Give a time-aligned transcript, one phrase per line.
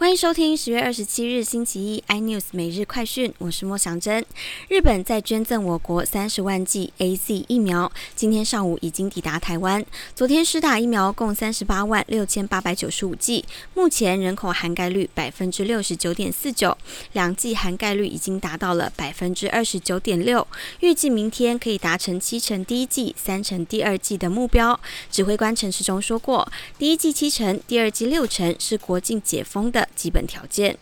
[0.00, 4.24] 欢迎收听十月二十七日星期一 iNews 每日快讯，我是莫祥珍。
[4.68, 9.84] 日本在捐赠我国三十万剂 A Z 疫苗，今天上午已经抵达台湾。
[10.14, 13.44] 昨天施打疫苗共三十八万六千八百九十五剂，
[13.74, 16.78] 目前人口涵盖率百分之六十九点四九，
[17.12, 20.48] 两剂涵盖率已经达到了百分之二十九点六，
[20.80, 24.80] 预计明天可以达成七成第一剂、三成第二剂的目标。
[25.10, 29.89] 指挥官陈时中说过，第一剂七成，第二剂六成是国境解封的。
[29.94, 30.76] 基本条件。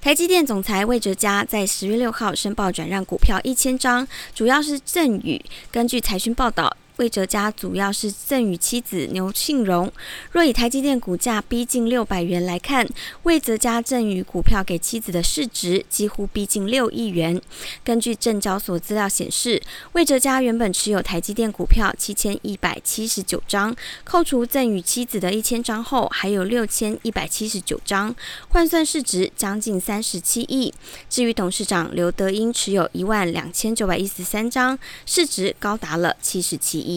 [0.00, 5.40] 台积电总裁魏哲嘉在十月六号申报转让股票一千张，主要是赠与。
[5.70, 6.76] 根据财讯报道。
[7.02, 9.92] 魏哲家主要是赠与妻子牛庆荣。
[10.30, 12.88] 若以台积电股价逼近六百元来看，
[13.24, 17.42] 魏哲家赠与股票给妻子的市值几乎逼近六亿元。
[17.82, 19.60] 根据证交所资料显示，
[19.94, 23.74] 魏哲家原本持有台积电股票七千一百七十九张，
[24.04, 28.14] 扣除赠与妻子的一千张后，还有六千一百七十九张，
[28.50, 30.72] 换算市值将近三十七亿。
[31.10, 36.78] 至于董事长刘德英持有一万两千九百一十三张，市值高达了七十七。
[36.78, 36.91] 亿。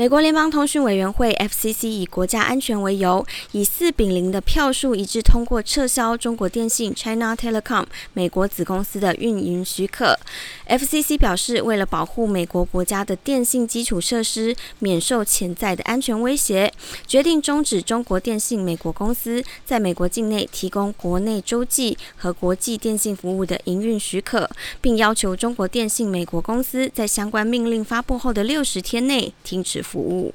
[0.00, 7.84] 美国联邦通讯委员会 （FCC） 以国家安全为由，以四比零的票数一致通过撤销中国电信 （China Telecom）
[8.14, 10.18] 美国子公司的运营许可。
[10.66, 16.72] FCC 表示，为了保护美国国家的电信基础设施免受潜在的安全威胁，
[17.06, 24.48] 决定终止中国电信美国公司在美国境内提供国内洲际和国际电信服务的营运许可，
[24.80, 29.84] 并要求中国电信美国公司在相关命令发布后的六十天内停止。
[29.90, 30.32] 服务。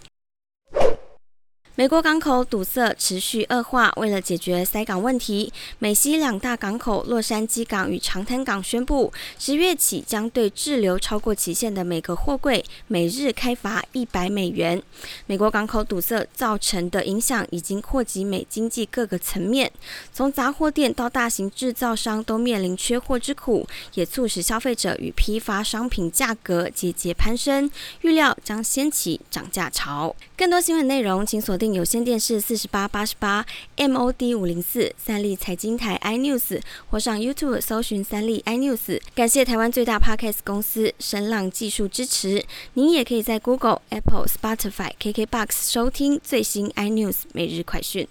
[1.78, 14.82] 美国港口堵塞持续恶化，为了解决塞港问题，美西两大港口洛杉矶港与长滩港宣布，十月起将对滞留超过期限的每个货柜每日开罚一百美元。
[15.26, 19.70] 美国港口堵塞造成的影响已经扩及美经济各个层面，
[20.14, 27.70] 从杂货店到大型制造商都面临缺货之苦，也促使消费者与批发商品价格节节攀升，
[28.00, 30.16] 预料将掀起涨价潮。
[30.38, 31.76] 更多新闻内容，请锁定定。
[31.76, 33.46] 有线电视四十八八十八
[33.78, 39.00] MOD 五零四三立财经台 iNews 或上 YouTube 搜寻三立 iNews。
[39.14, 42.44] 感谢台湾最大 Podcast 公司声浪技术支持。
[42.74, 48.08] 您也可以在 Google、Apple、Spotify、KKBox 收听最新 iNews 每日快讯。